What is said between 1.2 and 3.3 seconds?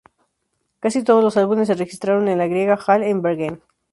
los álbumes se registraron en la Grieg Hall en